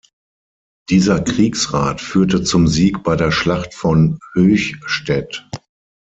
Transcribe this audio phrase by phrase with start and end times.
[0.89, 5.47] Dieser Kriegsrat führte zum Sieg bei der Schlacht von Höchstädt.